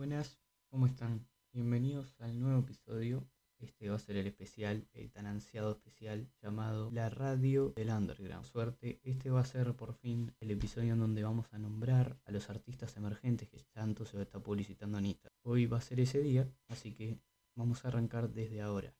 Buenas, 0.00 0.40
¿cómo 0.70 0.86
están? 0.86 1.28
Bienvenidos 1.52 2.18
al 2.20 2.40
nuevo 2.40 2.60
episodio. 2.60 3.28
Este 3.58 3.90
va 3.90 3.96
a 3.96 3.98
ser 3.98 4.16
el 4.16 4.26
especial, 4.26 4.88
el 4.94 5.10
tan 5.10 5.26
ansiado 5.26 5.72
especial 5.72 6.26
llamado 6.40 6.90
La 6.90 7.10
Radio 7.10 7.74
del 7.76 7.90
Underground. 7.90 8.46
Suerte, 8.46 8.98
este 9.02 9.28
va 9.28 9.40
a 9.40 9.44
ser 9.44 9.76
por 9.76 9.92
fin 9.92 10.34
el 10.40 10.52
episodio 10.52 10.94
en 10.94 11.00
donde 11.00 11.22
vamos 11.22 11.52
a 11.52 11.58
nombrar 11.58 12.18
a 12.24 12.32
los 12.32 12.48
artistas 12.48 12.96
emergentes 12.96 13.50
que 13.50 13.58
tanto 13.74 14.06
se 14.06 14.22
está 14.22 14.42
publicitando 14.42 14.96
en 14.96 15.04
Instagram. 15.04 15.38
Hoy 15.42 15.66
va 15.66 15.76
a 15.76 15.82
ser 15.82 16.00
ese 16.00 16.22
día, 16.22 16.50
así 16.68 16.94
que 16.94 17.20
vamos 17.54 17.84
a 17.84 17.88
arrancar 17.88 18.30
desde 18.30 18.62
ahora. 18.62 18.96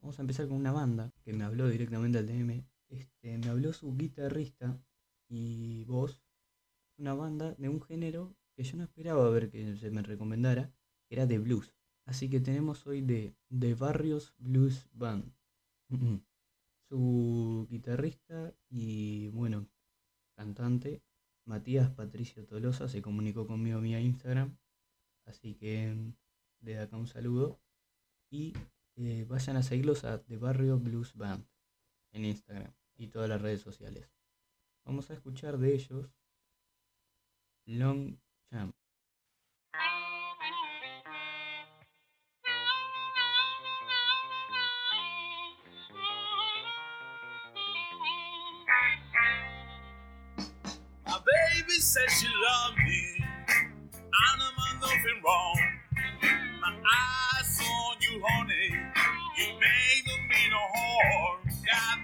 Vamos 0.00 0.18
a 0.18 0.22
empezar 0.22 0.48
con 0.48 0.56
una 0.56 0.72
banda 0.72 1.12
que 1.22 1.34
me 1.34 1.44
habló 1.44 1.68
directamente 1.68 2.16
al 2.16 2.26
DM. 2.26 2.64
Este, 2.88 3.36
me 3.36 3.48
habló 3.48 3.74
su 3.74 3.94
guitarrista 3.94 4.82
y 5.28 5.84
voz. 5.84 6.24
Una 6.96 7.12
banda 7.12 7.54
de 7.58 7.68
un 7.68 7.82
género 7.82 8.34
que 8.60 8.64
yo 8.64 8.76
no 8.76 8.84
esperaba 8.84 9.30
ver 9.30 9.48
que 9.48 9.74
se 9.74 9.90
me 9.90 10.02
recomendara, 10.02 10.70
era 11.08 11.24
de 11.26 11.38
blues. 11.38 11.74
Así 12.04 12.28
que 12.28 12.40
tenemos 12.40 12.86
hoy 12.86 13.00
de, 13.00 13.34
de 13.48 13.74
Barrios 13.74 14.34
Blues 14.36 14.86
Band. 14.92 15.32
Su 16.90 17.66
guitarrista 17.70 18.54
y, 18.68 19.28
bueno, 19.28 19.66
cantante, 20.36 21.02
Matías 21.46 21.88
Patricio 21.88 22.44
Tolosa, 22.44 22.86
se 22.86 23.00
comunicó 23.00 23.46
conmigo 23.46 23.80
vía 23.80 23.98
Instagram. 23.98 24.58
Así 25.24 25.54
que 25.54 25.96
le 26.60 26.74
da 26.74 26.82
acá 26.82 26.98
un 26.98 27.06
saludo. 27.06 27.62
Y 28.30 28.52
eh, 28.96 29.24
vayan 29.26 29.56
a 29.56 29.62
seguirlos 29.62 30.04
a 30.04 30.22
The 30.22 30.36
Barrio 30.36 30.78
Blues 30.78 31.16
Band 31.16 31.46
en 32.12 32.26
Instagram 32.26 32.74
y 32.98 33.08
todas 33.08 33.30
las 33.30 33.40
redes 33.40 33.62
sociales. 33.62 34.12
Vamos 34.84 35.10
a 35.10 35.14
escuchar 35.14 35.56
de 35.56 35.74
ellos 35.74 36.14
Long 37.64 38.18
baby 51.80 51.86
says 51.86 52.20
she 52.20 52.26
loved 52.26 52.78
me. 52.78 53.24
Know 54.38 54.46
I'm 54.58 54.80
nothing 54.80 55.22
wrong. 55.24 55.60
My 56.60 56.74
eyes 56.74 57.60
on 57.60 57.96
you, 58.00 58.22
honey. 58.26 58.68
You 59.38 59.46
made 59.54 60.06
me 60.28 60.50
no 60.50 60.58
harm. 60.74 61.40
Got 61.66 61.99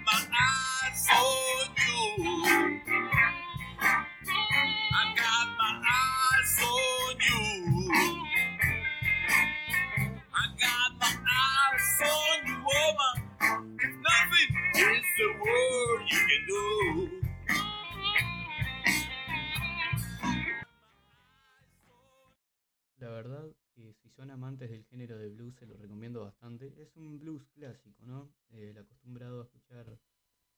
se 25.53 25.65
lo 25.65 25.77
recomiendo 25.77 26.21
bastante. 26.21 26.73
Es 26.81 26.95
un 26.95 27.19
blues 27.19 27.47
clásico, 27.53 28.03
¿no? 28.05 28.31
Eh, 28.49 28.69
el 28.71 28.77
acostumbrado 28.77 29.41
a 29.41 29.43
escuchar 29.43 29.99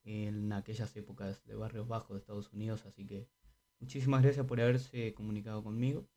en 0.03 0.51
aquellas 0.53 0.95
épocas 0.95 1.45
de 1.45 1.55
barrios 1.55 1.87
bajos 1.87 2.15
de 2.15 2.19
Estados 2.19 2.51
Unidos, 2.53 2.85
así 2.85 3.05
que 3.05 3.27
muchísimas 3.79 4.23
gracias 4.23 4.45
por 4.45 4.61
haberse 4.61 5.13
comunicado 5.13 5.63
conmigo. 5.63 6.07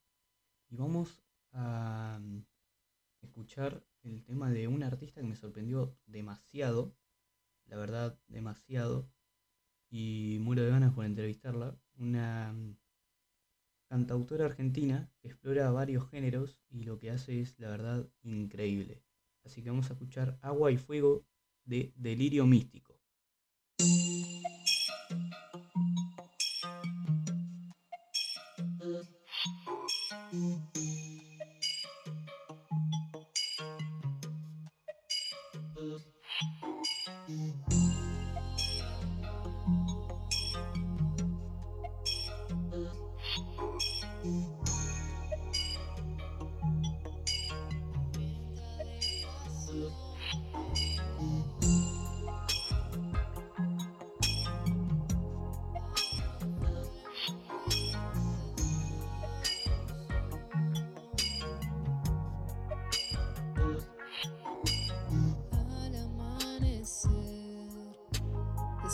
Y 0.71 0.77
vamos 0.77 1.23
a 1.53 2.19
mm, 2.21 2.45
escuchar 3.23 3.85
el 4.03 4.25
tema 4.25 4.51
de 4.51 4.69
un 4.69 4.83
artista 4.83 5.21
que 5.21 5.27
me 5.27 5.37
sorprendió 5.37 5.97
demasiado, 6.07 6.95
la 7.67 7.77
verdad, 7.77 8.19
demasiado, 8.29 9.11
y 9.91 10.39
muero 10.41 10.63
de 10.63 10.71
ganas 10.71 10.95
por 10.95 11.05
entrevistarla. 11.05 11.79
Una 11.99 12.53
mm, 12.53 12.77
cantautora 13.93 14.47
argentina 14.47 15.13
que 15.21 15.29
explora 15.29 15.71
varios 15.71 16.09
géneros 16.09 16.59
y 16.71 16.85
lo 16.85 16.99
que 16.99 17.11
hace 17.11 17.43
es, 17.43 17.59
la 17.59 17.69
verdad, 17.69 18.09
increíble. 18.23 19.03
Así 19.45 19.63
que 19.63 19.69
vamos 19.69 19.91
a 19.91 19.93
escuchar 19.93 20.39
Agua 20.41 20.73
y 20.73 20.79
Fuego 20.79 21.27
de 21.67 21.93
Delirio 21.95 22.47
Místico. 22.47 22.99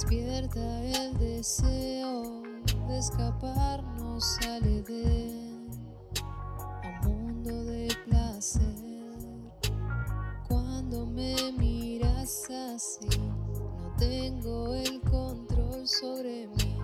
Despierta 0.01 0.85
el 0.85 1.19
deseo 1.19 2.43
de 2.87 2.99
escaparnos 2.99 4.39
al 4.47 4.65
Edén, 4.65 5.71
un 7.03 7.43
mundo 7.43 7.65
de 7.65 7.89
placer. 8.07 8.77
Cuando 10.47 11.05
me 11.05 11.35
miras 11.51 12.49
así, 12.49 13.09
no 13.19 13.93
tengo 13.99 14.73
el 14.73 15.01
control 15.01 15.89
sobre 15.89 16.47
mí. 16.47 16.79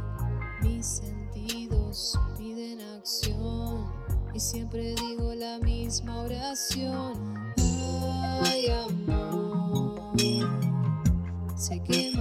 Mis 0.63 0.85
sentidos 0.85 2.19
piden 2.37 2.81
acción 2.97 3.93
y 4.35 4.41
siempre 4.41 4.97
digo 4.97 5.33
la 5.35 5.61
misma 5.61 6.23
oración. 6.23 7.55
Ay, 8.45 8.71
amor, 8.71 10.03
se 11.55 11.81
quema 11.85 12.14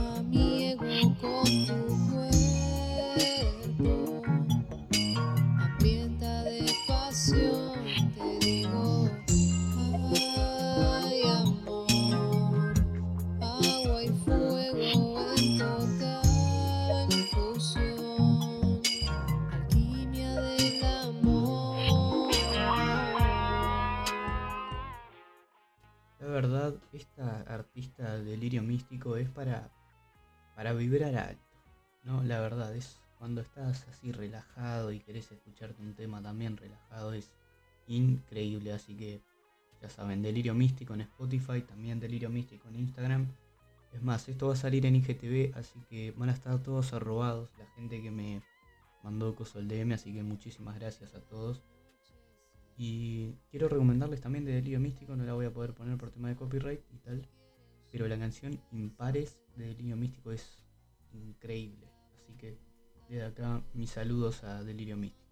para 30.64 30.76
vibrar 30.76 31.14
alto, 31.18 31.44
¿no? 32.06 32.24
La 32.24 32.40
verdad, 32.40 32.74
es 32.74 32.98
cuando 33.20 33.42
estás 33.42 33.86
así 33.90 34.14
relajado 34.14 34.94
y 34.94 35.02
querés 35.02 35.30
escucharte 35.30 35.82
un 35.82 35.94
tema 35.94 36.22
también 36.22 36.56
relajado, 36.56 37.12
es 37.12 37.36
increíble. 37.88 38.72
Así 38.72 38.96
que, 38.96 39.22
ya 39.82 39.90
saben, 39.90 40.22
delirio 40.22 40.54
místico 40.54 40.94
en 40.94 41.02
Spotify, 41.02 41.64
también 41.64 42.00
delirio 42.00 42.30
místico 42.30 42.70
en 42.70 42.78
Instagram. 42.78 43.28
Es 43.92 44.02
más, 44.02 44.30
esto 44.30 44.48
va 44.48 44.54
a 44.54 44.56
salir 44.56 44.86
en 44.86 44.96
IGTV, 44.96 45.54
así 45.58 45.82
que 45.90 46.12
van 46.12 46.30
a 46.30 46.34
estar 46.34 46.58
todos 46.64 46.94
arrobados, 46.94 47.50
la 47.60 47.66
gente 47.76 48.02
que 48.02 48.10
me 48.10 48.42
mandó 49.04 49.36
coso 49.36 49.60
el 49.60 49.68
DM, 49.68 49.92
así 49.92 50.14
que 50.14 50.24
muchísimas 50.24 50.80
gracias 50.80 51.14
a 51.14 51.20
todos. 51.20 51.62
Y 52.78 53.34
quiero 53.52 53.68
recomendarles 53.68 54.22
también 54.22 54.46
de 54.46 54.54
Delirio 54.54 54.80
Místico, 54.80 55.14
no 55.18 55.26
la 55.26 55.34
voy 55.34 55.46
a 55.46 55.54
poder 55.54 55.74
poner 55.74 55.98
por 55.98 56.10
tema 56.12 56.30
de 56.30 56.38
copyright 56.38 56.80
y 56.94 56.98
tal. 57.00 57.28
Pero 57.93 58.07
la 58.07 58.17
canción 58.17 58.59
Impares 58.72 59.40
de 59.55 59.67
Delirio 59.67 59.95
Místico 59.95 60.31
es 60.31 60.66
increíble. 61.13 61.87
Así 62.17 62.34
que 62.34 62.57
desde 63.07 63.23
acá 63.23 63.63
mis 63.75 63.91
saludos 63.91 64.43
a 64.43 64.63
Delirio 64.63 64.97
Místico. 64.97 65.29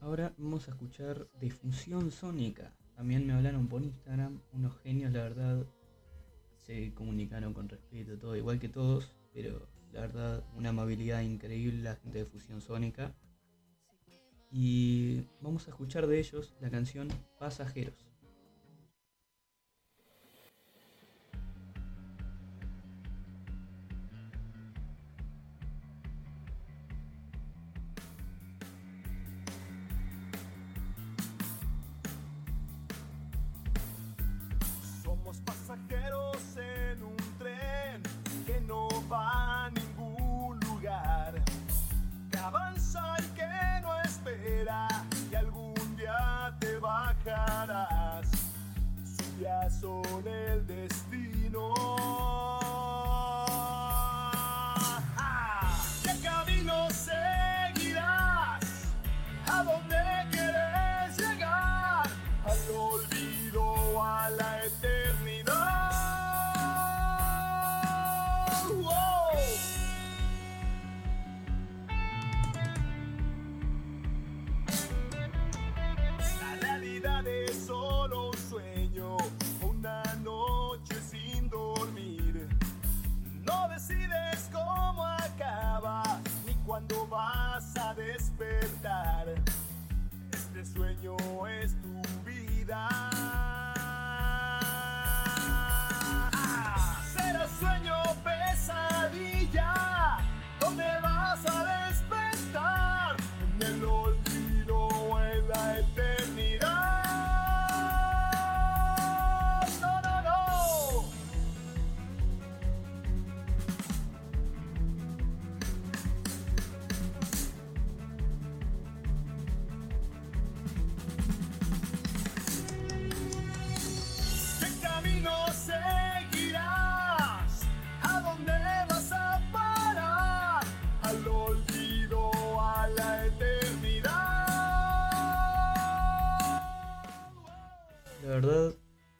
Ahora 0.00 0.34
vamos 0.38 0.66
a 0.66 0.70
escuchar 0.70 1.28
de 1.38 1.50
Fusión 1.50 2.10
Sónica. 2.10 2.74
También 2.96 3.26
me 3.26 3.34
hablaron 3.34 3.68
por 3.68 3.82
Instagram, 3.82 4.40
unos 4.54 4.78
genios, 4.78 5.12
la 5.12 5.24
verdad. 5.24 5.66
Se 6.64 6.94
comunicaron 6.94 7.52
con 7.52 7.68
respeto, 7.68 8.16
todo 8.16 8.34
igual 8.34 8.58
que 8.58 8.70
todos, 8.70 9.14
pero 9.34 9.68
la 9.92 10.00
verdad, 10.00 10.44
una 10.56 10.70
amabilidad 10.70 11.20
increíble 11.20 11.82
la 11.82 11.96
gente 11.96 12.20
de 12.20 12.24
Fusión 12.24 12.62
Sónica. 12.62 13.14
Y 14.50 15.26
vamos 15.42 15.66
a 15.66 15.70
escuchar 15.72 16.06
de 16.06 16.18
ellos 16.18 16.56
la 16.62 16.70
canción 16.70 17.08
Pasajeros. 17.38 18.07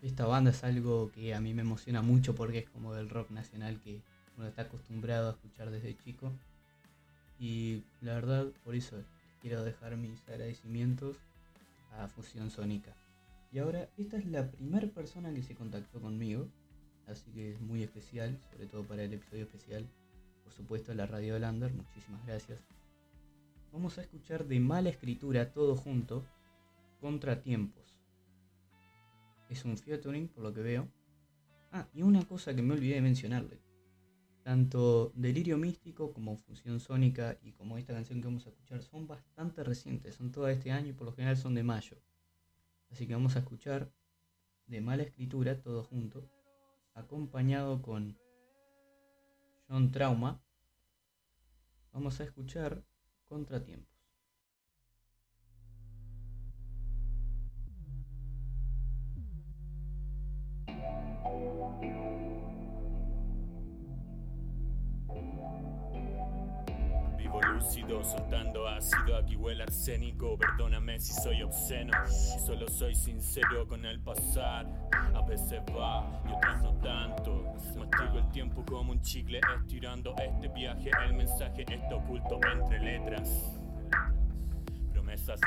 Esta 0.02 0.26
banda 0.26 0.50
es 0.50 0.62
algo 0.64 1.10
que 1.12 1.34
a 1.34 1.40
mí 1.40 1.54
me 1.54 1.62
emociona 1.62 2.02
mucho 2.02 2.34
porque 2.34 2.58
es 2.58 2.70
como 2.70 2.94
del 2.94 3.10
rock 3.10 3.30
nacional 3.30 3.80
que 3.80 4.00
uno 4.36 4.46
está 4.46 4.62
acostumbrado 4.62 5.28
a 5.28 5.32
escuchar 5.32 5.70
desde 5.70 5.96
chico. 5.96 6.32
Y 7.38 7.82
la 8.00 8.14
verdad, 8.14 8.46
por 8.64 8.74
eso 8.74 8.96
quiero 9.40 9.64
dejar 9.64 9.96
mis 9.96 10.20
agradecimientos 10.28 11.16
a 11.92 12.08
Fusión 12.08 12.50
Sónica. 12.50 12.92
Y 13.52 13.58
ahora, 13.58 13.88
esta 13.96 14.18
es 14.18 14.26
la 14.26 14.50
primera 14.50 14.86
persona 14.88 15.32
que 15.32 15.42
se 15.42 15.54
contactó 15.54 16.00
conmigo, 16.00 16.46
así 17.06 17.30
que 17.32 17.52
es 17.52 17.60
muy 17.60 17.82
especial, 17.82 18.38
sobre 18.52 18.66
todo 18.66 18.84
para 18.84 19.04
el 19.04 19.12
episodio 19.12 19.44
especial. 19.44 19.86
Por 20.44 20.52
supuesto, 20.52 20.94
la 20.94 21.06
Radio 21.06 21.34
de 21.34 21.40
Lander, 21.40 21.72
muchísimas 21.72 22.24
gracias. 22.26 22.60
Vamos 23.72 23.98
a 23.98 24.02
escuchar 24.02 24.46
de 24.46 24.60
mala 24.60 24.90
escritura 24.90 25.52
todo 25.52 25.76
junto, 25.76 26.24
Contratiempos. 27.00 27.97
Es 29.48 29.64
un 29.64 29.76
featuring, 29.78 30.28
por 30.28 30.44
lo 30.44 30.52
que 30.52 30.62
veo. 30.62 30.88
Ah, 31.72 31.88
y 31.92 32.02
una 32.02 32.24
cosa 32.26 32.54
que 32.54 32.62
me 32.62 32.74
olvidé 32.74 32.96
de 32.96 33.02
mencionarle. 33.02 33.60
Tanto 34.42 35.12
Delirio 35.14 35.58
Místico 35.58 36.12
como 36.12 36.36
Fusión 36.36 36.80
Sónica 36.80 37.38
y 37.42 37.52
como 37.52 37.76
esta 37.76 37.92
canción 37.92 38.20
que 38.20 38.28
vamos 38.28 38.46
a 38.46 38.50
escuchar 38.50 38.82
son 38.82 39.06
bastante 39.06 39.62
recientes, 39.62 40.14
son 40.14 40.30
todas 40.30 40.56
este 40.56 40.70
año 40.70 40.88
y 40.88 40.92
por 40.94 41.06
lo 41.06 41.12
general 41.12 41.36
son 41.36 41.54
de 41.54 41.62
mayo. 41.62 41.98
Así 42.90 43.06
que 43.06 43.14
vamos 43.14 43.36
a 43.36 43.40
escuchar 43.40 43.92
de 44.66 44.80
mala 44.80 45.02
escritura 45.02 45.60
todo 45.60 45.84
junto, 45.84 46.30
acompañado 46.94 47.82
con 47.82 48.18
John 49.68 49.90
Trauma. 49.90 50.42
Vamos 51.92 52.20
a 52.20 52.24
escuchar 52.24 52.82
Contratiempos. 53.28 53.97
Vivo 67.16 67.40
lúcido, 67.42 68.02
soltando 68.04 68.66
ácido, 68.68 69.16
aquí 69.16 69.36
huele 69.36 69.64
arsénico. 69.64 70.38
Perdóname 70.38 70.98
si 71.00 71.12
soy 71.12 71.42
obsceno, 71.42 71.92
solo 72.06 72.68
soy 72.68 72.94
sincero 72.94 73.66
con 73.66 73.84
el 73.84 74.00
pasar. 74.00 74.66
A 75.14 75.22
veces 75.22 75.60
va 75.76 76.22
y 76.28 76.32
otras 76.32 76.62
no 76.62 76.72
tanto. 76.80 77.54
Mastigo 77.76 78.18
el 78.18 78.28
tiempo 78.30 78.64
como 78.64 78.92
un 78.92 79.00
chicle, 79.02 79.40
estirando 79.60 80.14
este 80.16 80.48
viaje. 80.48 80.90
El 81.06 81.14
mensaje 81.14 81.64
está 81.68 81.96
oculto 81.96 82.38
entre 82.52 82.80
letras. 82.80 83.57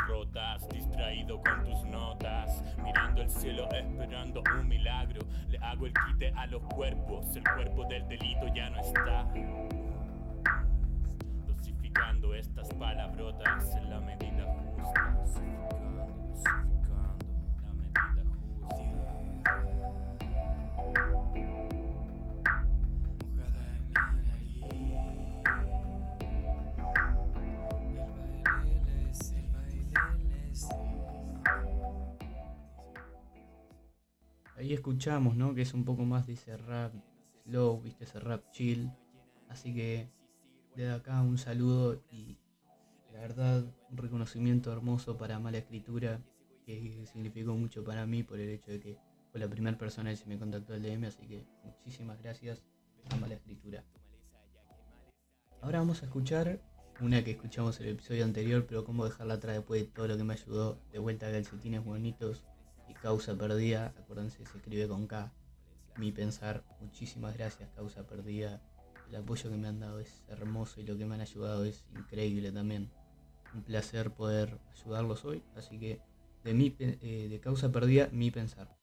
Rotas, 0.08 0.68
distraído 0.70 1.42
con 1.42 1.64
tus 1.64 1.84
notas. 1.86 2.64
Mirando 2.84 3.22
el 3.22 3.30
cielo, 3.30 3.68
esperando 3.72 4.44
un 4.60 4.68
milagro. 4.68 5.22
Le 5.50 5.58
hago 5.58 5.88
el 5.88 5.94
quite 5.94 6.32
a 6.36 6.46
los 6.48 6.62
cuerpos. 6.64 7.36
El 7.36 7.44
cuerpo 7.44 7.86
del 7.86 8.08
delito 8.08 8.48
ya 8.54 8.70
no 8.70 8.80
está 8.80 9.28
dosificando 11.48 12.36
estas 12.36 12.74
palabrotas 12.76 13.76
en 13.76 13.90
la 13.90 14.00
medida 14.02 14.46
justa. 14.78 15.81
Ahí 34.62 34.74
escuchamos, 34.74 35.36
¿no? 35.36 35.56
Que 35.56 35.64
es 35.64 35.74
un 35.74 35.84
poco 35.84 36.06
más 36.06 36.28
de 36.28 36.34
ese 36.34 36.56
rap 36.56 36.94
slow, 37.46 37.82
viste, 37.82 38.04
ese 38.04 38.20
rap 38.20 38.44
chill. 38.52 38.92
Así 39.50 39.74
que 39.74 40.08
desde 40.76 40.92
acá 40.92 41.20
un 41.24 41.40
saludo 41.40 42.04
y 42.12 42.38
la 43.12 43.22
verdad 43.22 43.66
un 43.90 43.98
reconocimiento 43.98 44.72
hermoso 44.72 45.18
para 45.18 45.40
Mala 45.40 45.58
Escritura 45.58 46.22
que 46.64 47.08
significó 47.12 47.56
mucho 47.56 47.84
para 47.84 48.06
mí 48.06 48.22
por 48.22 48.40
el 48.40 48.50
hecho 48.50 48.70
de 48.70 48.80
que 48.80 48.98
fue 49.32 49.40
la 49.40 49.50
primera 49.50 49.76
persona 49.80 50.12
que 50.12 50.18
se 50.18 50.28
me 50.28 50.38
contactó 50.38 50.76
al 50.76 50.84
DM, 50.84 51.06
así 51.08 51.26
que 51.26 51.44
muchísimas 51.64 52.22
gracias 52.22 52.64
a 53.10 53.16
Mala 53.16 53.34
Escritura. 53.34 53.84
Ahora 55.62 55.80
vamos 55.80 56.04
a 56.04 56.06
escuchar 56.06 56.62
una 57.00 57.24
que 57.24 57.32
escuchamos 57.32 57.80
en 57.80 57.88
el 57.88 57.94
episodio 57.94 58.26
anterior, 58.26 58.68
pero 58.68 58.86
cómo 58.86 59.06
dejarla 59.06 59.34
atrás 59.34 59.56
después 59.56 59.82
de 59.82 59.88
todo 59.88 60.08
lo 60.08 60.18
que 60.18 60.24
me 60.24 60.34
ayudó. 60.34 60.78
De 60.92 61.00
vuelta 61.00 61.28
a 61.28 61.32
calcetines 61.32 61.84
bonitos 61.84 62.44
y 62.92 62.94
causa 62.94 63.38
perdida, 63.38 63.94
acuérdense, 63.98 64.46
se 64.46 64.58
escribe 64.58 64.88
con 64.88 65.08
K. 65.08 65.32
Mi 65.98 66.12
pensar, 66.12 66.64
muchísimas 66.82 67.38
gracias, 67.38 67.70
causa 67.72 68.06
perdida. 68.06 68.62
El 69.10 69.16
apoyo 69.16 69.50
que 69.50 69.58
me 69.58 69.68
han 69.68 69.80
dado 69.80 70.00
es 70.00 70.24
hermoso 70.28 70.82
y 70.82 70.84
lo 70.84 70.98
que 70.98 71.06
me 71.06 71.16
han 71.16 71.22
ayudado 71.22 71.64
es 71.64 71.86
increíble 71.96 72.52
también. 72.52 72.92
Un 73.54 73.64
placer 73.64 74.12
poder 74.12 74.60
ayudarlos 74.72 75.24
hoy, 75.26 75.44
así 75.56 75.80
que 75.80 76.02
de, 76.44 76.54
mi, 76.54 76.76
eh, 76.80 77.28
de 77.30 77.40
causa 77.40 77.72
perdida, 77.72 78.10
mi 78.12 78.30
pensar. 78.30 78.81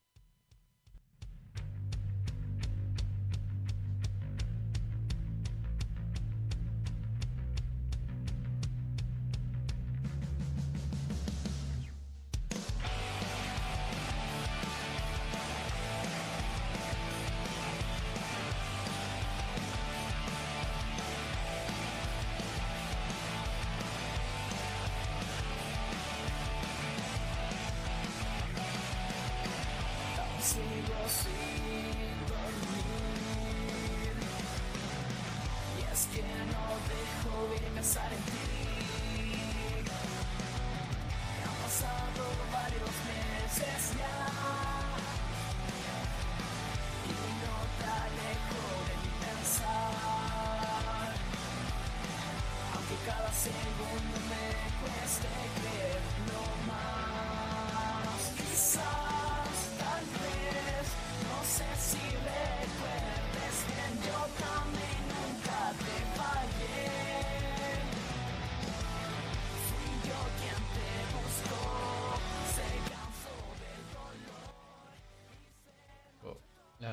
Dejo 37.78 38.00
de 38.10 38.37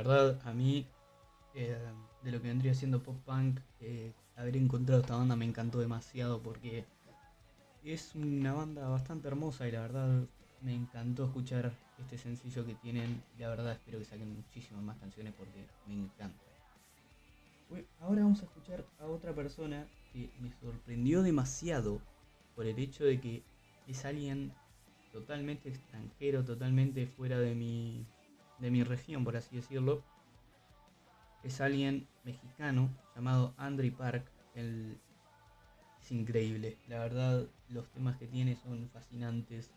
verdad, 0.08 0.40
a 0.46 0.54
mí, 0.54 0.86
eh, 1.54 1.78
de 2.24 2.32
lo 2.32 2.42
que 2.42 2.48
vendría 2.48 2.74
siendo 2.74 3.02
pop 3.02 3.18
punk, 3.26 3.60
eh, 3.80 4.14
haber 4.36 4.58
encontrado 4.58 5.02
esta 5.02 5.16
banda 5.16 5.36
me 5.36 5.46
encantó 5.46 5.80
demasiado 5.80 6.42
porque 6.42 6.86
es 7.84 8.16
una 8.16 8.54
banda 8.54 8.88
bastante 8.90 9.28
hermosa 9.28 9.68
y 9.68 9.72
la 9.72 9.82
verdad 9.82 10.28
me 10.62 10.74
encantó 10.74 11.26
escuchar 11.26 11.72
este 12.00 12.18
sencillo 12.18 12.66
que 12.66 12.76
tienen. 12.76 13.22
La 13.38 13.50
verdad, 13.50 13.72
espero 13.72 14.00
que 14.00 14.06
saquen 14.06 14.34
muchísimas 14.34 14.84
más 14.84 14.98
canciones 14.98 15.34
porque 15.38 15.66
me 15.88 15.94
encanta. 15.94 16.46
Ahora 18.00 18.22
vamos 18.22 18.42
a 18.42 18.46
escuchar 18.46 18.86
a 19.00 19.06
otra 19.06 19.34
persona 19.34 19.88
que 20.14 20.30
me 20.40 20.52
sorprendió 20.62 21.24
demasiado 21.24 22.00
por 22.56 22.66
el 22.68 22.78
hecho 22.80 23.04
de 23.04 23.20
que 23.20 23.44
es 23.88 24.06
alguien 24.06 24.52
totalmente 25.12 25.70
extranjero, 25.70 26.44
totalmente 26.44 27.08
fuera 27.08 27.40
de 27.40 27.56
mi, 27.56 28.06
de 28.60 28.72
mi 28.72 28.84
región, 28.84 29.24
por 29.24 29.38
así 29.38 29.56
decirlo. 29.56 30.04
Es 31.44 31.62
alguien 31.62 32.08
mexicano 32.24 32.90
llamado 33.16 33.54
Andre 33.58 33.92
Park. 33.92 34.26
Él 34.56 34.98
es 36.02 36.12
increíble. 36.12 36.78
La 36.88 37.00
verdad, 37.00 37.48
los 37.70 37.90
temas 37.90 38.18
que 38.18 38.28
tiene 38.28 38.56
son 38.56 38.90
fascinantes. 38.90 39.72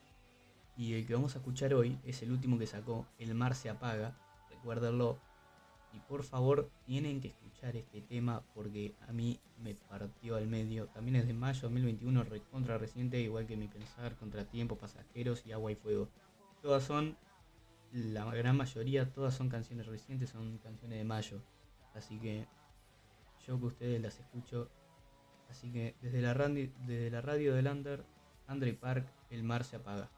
Y 0.77 0.95
el 0.95 1.07
que 1.07 1.15
vamos 1.15 1.35
a 1.35 1.39
escuchar 1.39 1.75
hoy 1.75 1.99
es 2.05 2.23
el 2.23 2.31
último 2.31 2.59
que 2.59 2.67
sacó, 2.67 3.07
El 3.19 3.35
mar 3.35 3.55
se 3.55 3.69
apaga. 3.69 4.17
Recuérdenlo. 4.51 5.19
Y 5.93 6.01
por 6.01 6.23
favor, 6.23 6.71
tienen 6.85 7.21
que 7.21 7.29
escuchar 7.29 7.77
este 7.77 8.01
tema 8.03 8.43
porque 8.55 8.95
a 9.09 9.13
mí 9.13 9.41
me 9.63 9.75
partió 9.75 10.37
al 10.37 10.47
medio. 10.47 10.87
También 10.89 11.17
es 11.17 11.27
de 11.27 11.33
mayo 11.33 11.63
2021, 11.63 12.25
contra 12.51 12.79
reciente, 12.79 13.21
igual 13.21 13.47
que 13.47 13.57
mi 13.57 13.69
pensar, 13.69 14.15
contratiempo, 14.17 14.77
pasajeros 14.77 15.45
y 15.47 15.53
agua 15.53 15.73
y 15.73 15.77
fuego. 15.77 16.09
Todas 16.63 16.85
son, 16.85 17.17
la 17.93 18.25
gran 18.35 18.57
mayoría, 18.57 19.13
todas 19.13 19.35
son 19.35 19.49
canciones 19.49 19.87
recientes, 19.87 20.31
son 20.31 20.59
canciones 20.59 20.99
de 20.99 21.05
mayo. 21.05 21.43
Así 21.95 22.19
que 22.19 22.47
yo 23.47 23.59
que 23.59 23.67
ustedes 23.67 24.01
las 24.01 24.19
escucho. 24.19 24.71
Así 25.49 25.73
que 25.73 25.97
desde 26.03 26.21
la, 26.21 26.35
randi- 26.35 26.73
desde 26.87 27.11
la 27.11 27.23
radio 27.23 27.55
del 27.55 27.67
Under, 27.67 28.05
Park, 28.79 29.11
el 29.31 29.43
mar 29.43 29.65
se 29.65 29.77
apaga. 29.77 30.11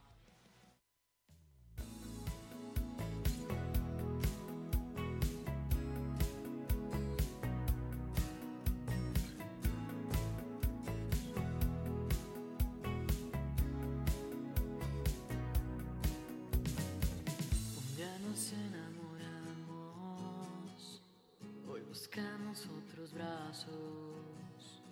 Otros 22.50 23.12
brazos. 23.12 24.82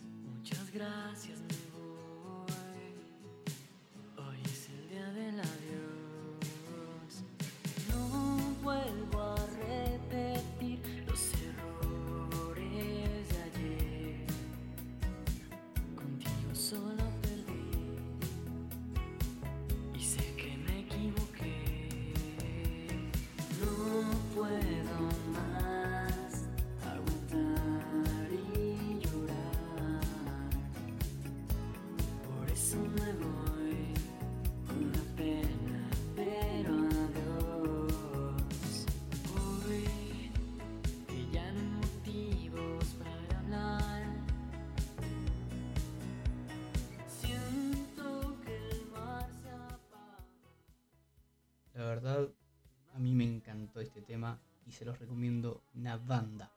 Muchas 0.00 0.72
gracias, 0.72 1.40
se 54.74 54.84
los 54.84 54.98
recomiendo 54.98 55.62
una 55.74 55.96
banda. 55.96 56.52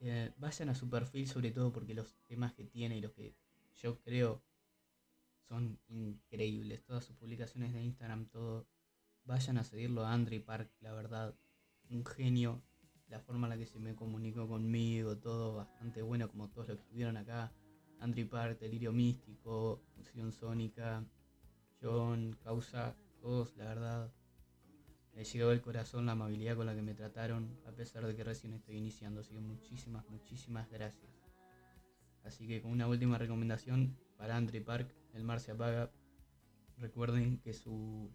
Eh, 0.00 0.32
vayan 0.36 0.68
a 0.68 0.74
su 0.74 0.90
perfil 0.90 1.26
sobre 1.26 1.50
todo 1.52 1.72
porque 1.72 1.94
los 1.94 2.14
temas 2.26 2.52
que 2.52 2.64
tiene 2.64 2.98
y 2.98 3.00
los 3.00 3.12
que 3.12 3.34
yo 3.76 3.98
creo 4.00 4.42
son 5.48 5.78
increíbles. 5.88 6.84
Todas 6.84 7.04
sus 7.04 7.16
publicaciones 7.16 7.72
de 7.72 7.82
Instagram, 7.82 8.26
todo. 8.26 8.66
Vayan 9.24 9.58
a 9.58 9.64
seguirlo 9.64 10.04
a 10.04 10.12
Andre 10.12 10.40
Park, 10.40 10.70
la 10.80 10.92
verdad, 10.92 11.34
un 11.90 12.04
genio. 12.04 12.62
La 13.08 13.20
forma 13.20 13.46
en 13.46 13.50
la 13.50 13.58
que 13.58 13.66
se 13.66 13.78
me 13.78 13.94
comunicó 13.94 14.48
conmigo, 14.48 15.16
todo 15.16 15.54
bastante 15.54 16.02
bueno, 16.02 16.28
como 16.28 16.48
todos 16.50 16.68
los 16.68 16.76
que 16.78 16.82
estuvieron 16.82 17.16
acá. 17.16 17.52
Andre 18.00 18.26
Park, 18.26 18.58
Delirio 18.58 18.92
Místico, 18.92 19.80
Función 19.94 20.32
Sónica, 20.32 21.04
John, 21.80 22.36
Causa, 22.42 22.96
todos, 23.20 23.56
la 23.56 23.64
verdad, 23.64 24.12
me 25.16 25.24
llegó 25.24 25.48
al 25.48 25.62
corazón 25.62 26.04
la 26.04 26.12
amabilidad 26.12 26.56
con 26.56 26.66
la 26.66 26.74
que 26.74 26.82
me 26.82 26.94
trataron, 26.94 27.58
a 27.66 27.72
pesar 27.72 28.06
de 28.06 28.14
que 28.14 28.22
recién 28.22 28.52
estoy 28.52 28.76
iniciando. 28.76 29.22
Así 29.22 29.32
que 29.32 29.40
muchísimas, 29.40 30.06
muchísimas 30.10 30.70
gracias. 30.70 31.10
Así 32.22 32.46
que 32.46 32.60
con 32.60 32.70
una 32.70 32.86
última 32.86 33.16
recomendación 33.16 33.96
para 34.18 34.36
Andre 34.36 34.60
Park, 34.60 34.94
el 35.14 35.24
mar 35.24 35.40
se 35.40 35.52
apaga. 35.52 35.90
Recuerden 36.76 37.38
que 37.38 37.54
su 37.54 38.10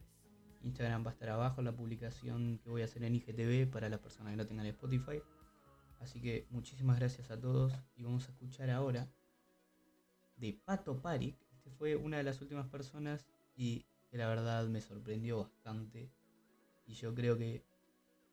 Instagram 0.62 1.04
va 1.04 1.10
a 1.10 1.14
estar 1.14 1.30
abajo 1.30 1.64
la 1.64 1.76
publicación 1.76 2.60
que 2.60 2.70
voy 2.70 2.84
a 2.84 2.86
hacer 2.86 3.04
en 3.04 3.16
IGTV 3.16 3.72
para 3.72 3.90
las 3.90 4.00
personas 4.00 4.34
que 4.34 4.38
no 4.38 4.46
tengan 4.46 4.68
Spotify. 4.68 5.24
Así 6.02 6.22
que 6.22 6.46
muchísimas 6.52 7.00
gracias 7.00 7.32
a 7.32 7.42
todos 7.42 7.74
y 7.96 8.04
vamos 8.04 8.28
a 8.28 8.32
escuchar 8.32 8.70
ahora 8.70 9.12
de 10.36 10.54
Pato 10.54 11.02
Parik. 11.02 11.36
Este 11.52 11.72
fue 11.72 11.96
una 11.96 12.18
de 12.18 12.24
las 12.24 12.40
últimas 12.42 12.68
personas 12.68 13.26
y 13.56 13.88
que 14.08 14.18
la 14.18 14.28
verdad 14.28 14.68
me 14.68 14.82
sorprendió 14.82 15.40
bastante 15.40 16.12
y 16.86 16.94
yo 16.94 17.14
creo 17.14 17.38
que 17.38 17.64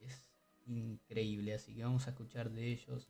es 0.00 0.31
increíble, 0.67 1.55
así 1.55 1.75
que 1.75 1.85
vamos 1.85 2.07
a 2.07 2.11
escuchar 2.11 2.50
de 2.50 2.69
ellos. 2.69 3.09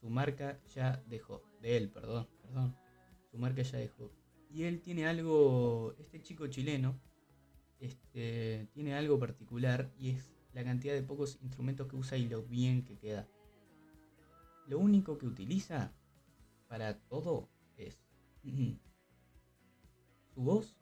Su 0.00 0.10
marca 0.10 0.60
ya 0.74 1.02
dejó, 1.06 1.42
de 1.60 1.76
él, 1.76 1.90
perdón, 1.90 2.28
perdón. 2.42 2.76
Su 3.30 3.38
marca 3.38 3.62
ya 3.62 3.78
dejó. 3.78 4.12
Y 4.50 4.64
él 4.64 4.80
tiene 4.80 5.06
algo, 5.06 5.94
este 5.98 6.22
chico 6.22 6.46
chileno, 6.46 7.00
este, 7.80 8.68
tiene 8.72 8.94
algo 8.94 9.18
particular 9.18 9.92
y 9.98 10.10
es 10.10 10.32
la 10.52 10.64
cantidad 10.64 10.94
de 10.94 11.02
pocos 11.02 11.38
instrumentos 11.42 11.88
que 11.88 11.96
usa 11.96 12.16
y 12.16 12.28
lo 12.28 12.42
bien 12.42 12.84
que 12.84 12.98
queda. 12.98 13.28
Lo 14.68 14.78
único 14.78 15.18
que 15.18 15.26
utiliza 15.26 15.92
para 16.68 16.98
todo 16.98 17.48
es 17.76 17.98
su 20.34 20.40
voz, 20.40 20.76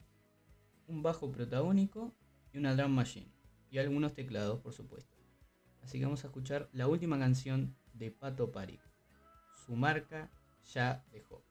un 0.87 1.03
bajo 1.03 1.31
protagónico 1.33 2.15
y 2.53 2.59
una 2.59 2.75
drum 2.75 2.93
machine. 2.93 3.33
Y 3.73 3.79
algunos 3.79 4.13
teclados, 4.13 4.61
por 4.61 4.75
supuesto. 4.75 5.17
Así 5.83 5.99
que 5.99 6.05
vamos 6.05 6.23
a 6.25 6.27
escuchar 6.27 6.69
la 6.75 6.87
última 6.87 7.19
canción 7.19 7.75
de 7.95 8.11
Pato 8.11 8.53
Parik. 8.53 8.83
Su 9.65 9.75
marca 9.75 10.31
ya 10.75 11.03
dejó. 11.11 11.43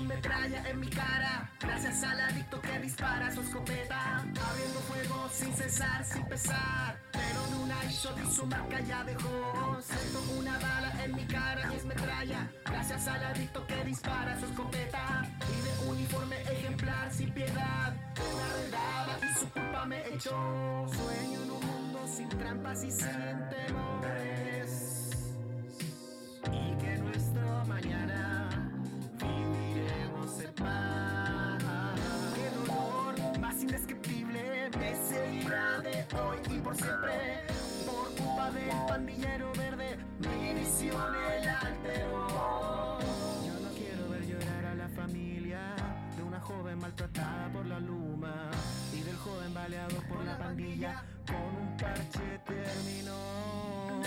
En 0.00 0.80
mi 0.80 0.88
cara. 0.88 1.50
Gracias 1.60 2.02
al 2.04 2.20
adicto 2.20 2.60
que 2.60 2.78
dispara 2.78 3.32
su 3.32 3.40
escopeta. 3.40 4.18
Abriendo 4.18 4.80
fuego 4.86 5.28
sin 5.32 5.52
cesar, 5.54 6.04
sin 6.04 6.24
pesar. 6.26 6.96
Pero 7.12 7.46
de 7.48 7.64
una 7.64 7.84
shot 7.90 8.18
y 8.24 8.30
su 8.30 8.46
marca 8.46 8.80
ya 8.80 9.02
dejó. 9.04 9.78
Siento 9.82 10.20
una 10.38 10.58
bala 10.58 11.04
en 11.04 11.14
mi 11.14 11.24
cara 11.26 11.70
y 11.72 11.76
es 11.76 11.84
metralla. 11.84 12.50
Gracias 12.64 13.08
al 13.08 13.24
adicto 13.24 13.66
que 13.66 13.84
dispara 13.84 14.38
su 14.38 14.46
escopeta. 14.46 15.26
Y 15.40 15.60
de 15.62 15.90
uniforme 15.90 16.40
ejemplar 16.42 17.12
sin 17.12 17.32
piedad. 17.32 17.94
Una 18.32 18.52
redada 18.62 19.18
y 19.22 19.38
su 19.38 19.48
culpa 19.50 19.84
me 19.84 20.06
echó. 20.14 20.86
Sueño 20.88 21.42
en 21.42 21.50
un 21.50 21.66
mundo 21.66 22.06
sin 22.06 22.28
trampas 22.28 22.84
y 22.84 22.90
sin 22.90 23.48
temores. 23.50 25.10
Y 26.52 26.77
maltratada 46.98 47.52
por 47.52 47.66
la 47.66 47.78
luma 47.78 48.50
y 48.92 49.02
del 49.02 49.16
joven 49.16 49.54
baleado 49.54 49.96
por 50.08 50.24
la 50.24 50.36
pandilla 50.36 51.04
con 51.26 51.36
un 51.36 51.76
parche 51.76 52.40
terminó. 52.44 54.02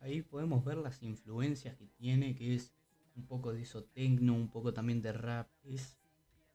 Ahí 0.00 0.22
podemos 0.22 0.64
ver 0.64 0.78
las 0.78 1.02
influencias 1.02 1.76
que 1.76 1.86
tiene, 1.86 2.34
que 2.34 2.54
es 2.54 2.72
un 3.14 3.26
poco 3.26 3.52
de 3.52 3.62
eso 3.62 3.84
tecno, 3.84 4.34
un 4.34 4.48
poco 4.50 4.72
también 4.72 5.00
de 5.00 5.12
rap. 5.12 5.48
Es 5.62 5.96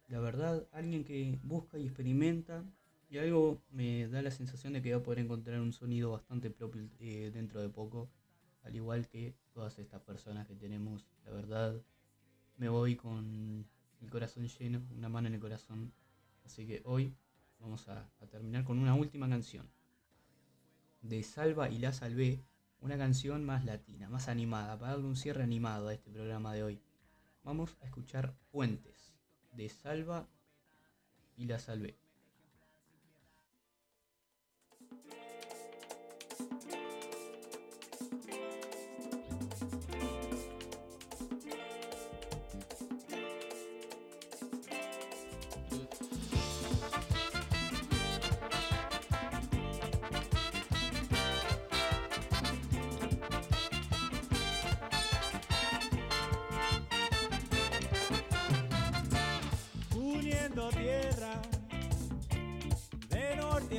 la 0.07 0.19
verdad 0.19 0.67
alguien 0.73 1.05
que 1.05 1.39
busca 1.43 1.77
y 1.77 1.85
experimenta 1.85 2.65
y 3.13 3.19
algo 3.19 3.61
me 3.69 4.07
da 4.07 4.23
la 4.23 4.31
sensación 4.31 4.73
de 4.73 4.81
que 4.81 4.91
va 4.91 4.97
a 4.97 5.03
poder 5.03 5.19
encontrar 5.19 5.61
un 5.61 5.71
sonido 5.71 6.09
bastante 6.09 6.49
propio 6.49 6.89
eh, 6.99 7.29
dentro 7.31 7.61
de 7.61 7.69
poco, 7.69 8.09
al 8.63 8.75
igual 8.75 9.07
que 9.07 9.35
todas 9.53 9.77
estas 9.77 10.01
personas 10.01 10.47
que 10.47 10.55
tenemos. 10.55 11.05
La 11.23 11.31
verdad 11.31 11.79
me 12.57 12.69
voy 12.69 12.95
con 12.95 13.67
el 14.01 14.09
corazón 14.09 14.47
lleno, 14.47 14.81
una 14.97 15.09
mano 15.09 15.27
en 15.27 15.35
el 15.35 15.39
corazón. 15.39 15.93
Así 16.43 16.65
que 16.65 16.81
hoy 16.85 17.13
vamos 17.59 17.87
a, 17.87 18.09
terminar 18.31 18.63
con 18.63 18.79
una 18.79 18.95
última 18.95 19.29
canción 19.29 19.69
de 21.03 21.21
Salva 21.21 21.69
y 21.69 21.77
la 21.77 21.93
Salvé, 21.93 22.43
una 22.81 22.97
canción 22.97 23.45
más 23.45 23.63
latina, 23.63 24.09
más 24.09 24.27
animada, 24.27 24.79
para 24.79 24.93
darle 24.93 25.05
un 25.05 25.17
cierre 25.17 25.43
animado 25.43 25.89
a 25.89 25.93
este 25.93 26.09
programa 26.09 26.51
de 26.55 26.63
hoy. 26.63 26.81
Vamos 27.43 27.77
a 27.81 27.85
escuchar 27.85 28.33
Puentes, 28.49 29.13
de 29.51 29.69
Salva 29.69 30.27
y 31.37 31.45
la 31.45 31.59
Salvé. 31.59 32.02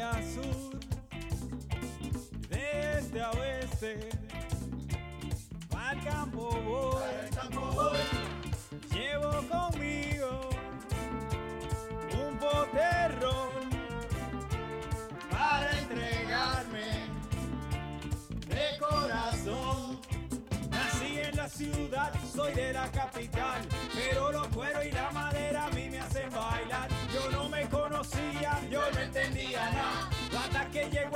A 0.04 0.12
sur, 0.22 0.78
de 2.48 2.98
este 2.98 3.22
a 3.22 3.30
oeste, 3.30 4.10
al 5.76 6.04
campo 6.04 6.50
voy, 6.62 7.98
llevo 8.92 9.30
conmigo 9.48 10.50
un 12.26 12.38
poterrón 12.38 13.48
para 15.30 15.78
entregarme 15.78 16.86
de 18.48 18.78
corazón. 18.78 20.00
Nací 20.70 21.18
en 21.18 21.36
la 21.36 21.48
ciudad, 21.48 22.12
soy 22.34 22.52
de 22.52 22.72
la 22.74 22.90
capital, 22.90 23.53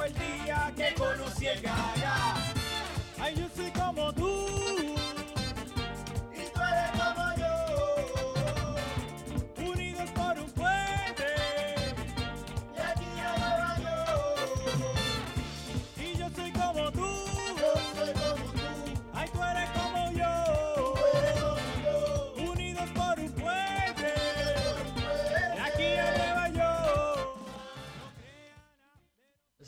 el 0.09 0.45
día 0.45 0.73
que 0.77 0.95
conocí 0.95 1.47
el 1.47 1.61
gaga. 1.61 2.38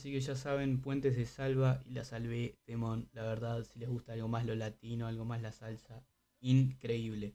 Así 0.01 0.11
que 0.11 0.21
ya 0.23 0.35
saben, 0.35 0.81
Puentes 0.81 1.15
de 1.15 1.27
Salva 1.27 1.83
y 1.85 1.93
la 1.93 2.07
Salvé, 2.07 2.57
Temón. 2.65 3.11
La 3.13 3.23
verdad, 3.23 3.63
si 3.65 3.79
les 3.79 3.87
gusta 3.87 4.15
algo 4.15 4.29
más 4.29 4.47
lo 4.47 4.55
latino, 4.55 5.07
algo 5.07 5.27
más 5.27 5.43
la 5.43 5.53
salsa, 5.53 6.03
increíble. 6.41 7.35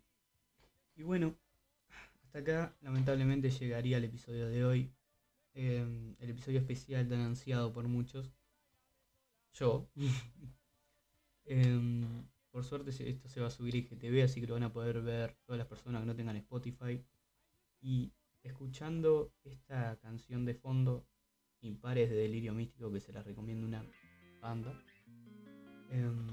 Y 0.96 1.04
bueno, 1.04 1.36
hasta 2.24 2.40
acá 2.40 2.76
lamentablemente 2.82 3.52
llegaría 3.52 3.98
el 3.98 4.06
episodio 4.06 4.48
de 4.48 4.66
hoy. 4.66 4.92
Eh, 5.54 6.16
el 6.20 6.30
episodio 6.32 6.58
especial 6.58 7.08
tan 7.08 7.20
ansiado 7.20 7.72
por 7.72 7.88
muchos. 7.88 8.34
Yo. 9.54 9.88
Em, 11.46 12.26
por 12.50 12.64
suerte 12.64 12.90
esto 12.90 13.30
se 13.30 13.42
va 13.42 13.48
a 13.48 13.52
subir 13.52 13.76
IGTV, 13.76 14.24
así 14.24 14.42
que 14.42 14.48
lo 14.48 14.56
van 14.56 14.64
a 14.64 14.74
poder 14.74 15.04
ver 15.04 15.38
todas 15.46 15.60
las 15.60 15.68
personas 15.68 16.02
que 16.02 16.08
no 16.08 16.16
tengan 16.16 16.36
Spotify. 16.38 17.00
Y 17.80 18.12
escuchando 18.42 19.32
esta 19.44 20.00
canción 20.02 20.46
de 20.46 20.56
fondo, 20.56 21.06
Impares 21.62 22.10
de 22.10 22.16
Delirio 22.16 22.54
Místico, 22.54 22.92
que 22.92 23.00
se 23.00 23.12
las 23.12 23.26
recomiendo 23.26 23.66
una 23.66 23.84
banda. 24.42 24.74
Em, 25.90 26.28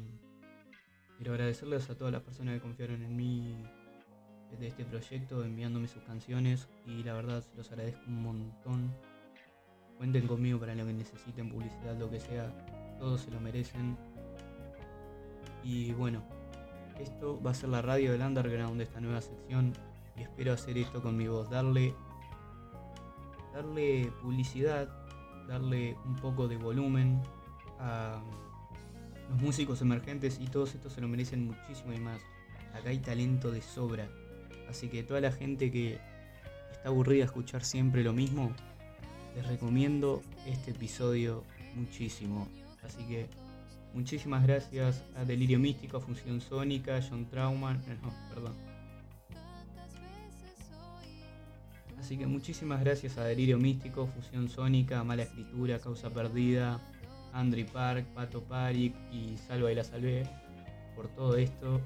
quiero 1.17 1.33
agradecerles 1.33 1.89
a 1.91 1.97
todas 1.97 2.13
las 2.13 2.23
personas 2.23 2.55
que 2.55 2.61
confiaron 2.61 3.03
en 3.03 3.17
mí 3.17 3.57
de 4.59 4.67
este 4.67 4.85
proyecto, 4.85 5.45
enviándome 5.45 5.89
sus 5.89 6.03
canciones 6.03 6.69
y 6.87 7.03
la 7.03 7.15
verdad 7.15 7.43
se 7.43 7.57
los 7.57 7.71
agradezco 7.71 8.03
un 8.07 8.23
montón. 8.23 8.95
Cuenten 9.97 10.27
conmigo 10.27 10.59
para 10.59 10.75
lo 10.75 10.85
que 10.85 10.93
necesiten, 10.93 11.51
publicidad, 11.51 11.97
lo 11.99 12.11
que 12.11 12.21
sea, 12.21 12.53
todos 12.99 13.23
se 13.23 13.31
lo 13.31 13.41
merecen. 13.41 13.97
Y 15.63 15.93
bueno, 15.93 16.23
esto 16.99 17.41
va 17.43 17.53
a 17.53 17.55
ser 17.55 17.71
la 17.71 17.83
radio 17.83 18.13
del 18.13 18.23
underground 18.23 18.77
de 18.79 18.85
esta 18.85 19.01
nueva 19.01 19.21
sección 19.21 19.73
y 20.17 20.23
espero 20.23 20.53
hacer 20.53 20.77
esto 20.77 21.03
con 21.03 21.17
mi 21.17 21.29
voz, 21.29 21.49
darle 21.49 21.95
darle 23.53 24.11
publicidad, 24.23 24.89
darle 25.53 25.97
un 26.07 26.17
poco 26.17 26.49
de 26.49 26.57
volumen 26.57 27.21
a 27.79 28.23
los 29.29 29.41
músicos 29.41 29.83
emergentes 29.83 30.39
y 30.41 30.47
todos 30.47 30.75
estos 30.75 30.95
se 30.95 31.03
lo 31.03 31.09
merecen 31.09 31.47
muchísimo 31.47 31.93
y 31.93 31.99
más. 31.99 32.23
Acá 32.75 32.89
hay 32.89 32.99
talento 32.99 33.51
de 33.51 33.61
sobra. 33.61 34.09
Así 34.71 34.89
que 34.89 35.03
toda 35.03 35.21
la 35.21 35.31
gente 35.31 35.71
que 35.71 35.99
está 36.73 36.89
aburrida 36.89 37.19
de 37.19 37.27
escuchar 37.27 37.65
siempre 37.65 38.03
lo 38.03 38.15
mismo, 38.15 38.51
les 39.37 39.47
recomiendo 39.47 40.23
este 40.47 40.71
episodio 40.71 41.45
muchísimo. 41.75 42.49
Así 42.83 43.05
que 43.05 43.27
muchísimas 43.93 44.43
gracias 44.45 45.05
a 45.17 45.25
Delirio 45.27 45.59
Místico, 45.59 45.99
a 45.99 46.01
Función 46.01 46.41
Sónica, 46.41 46.97
a 46.97 47.03
John 47.03 47.27
Trauman, 47.27 47.77
eh, 47.89 47.99
no, 48.03 48.11
perdón. 48.35 48.72
Así 52.03 52.19
que 52.19 52.27
muchísimas 52.27 52.81
gracias 52.81 53.17
a 53.17 53.23
Delirio 53.23 53.59
Místico, 53.59 54.09
Fusión 54.09 54.49
Sónica, 54.49 55.05
Mala 55.05 55.23
Escritura, 55.23 55.79
Causa 55.79 56.11
Perdida, 56.11 56.81
Andri 57.33 57.63
Park, 57.63 58.05
Pato 58.13 58.43
Parik 58.43 58.93
y 59.13 59.37
Salva 59.37 59.71
y 59.71 59.77
la 59.77 59.85
Salvé 59.85 60.29
por 60.97 61.07
todo 61.15 61.37
esto. 61.37 61.81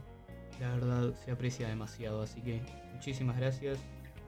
La 0.58 0.70
verdad 0.70 1.12
se 1.22 1.32
aprecia 1.32 1.68
demasiado, 1.68 2.22
así 2.22 2.40
que 2.40 2.62
muchísimas 2.94 3.36
gracias. 3.36 3.78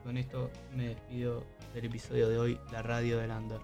Con 0.03 0.17
esto 0.17 0.51
me 0.77 0.89
despido 0.89 1.43
del 1.73 1.85
episodio 1.85 2.29
de 2.29 2.37
hoy, 2.37 2.59
la 2.71 2.83
radio 2.83 3.17
del 3.17 3.31
Under. 3.31 3.59